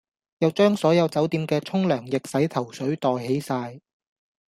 [0.39, 3.81] 又將所有酒店既沖涼液洗頭水袋起哂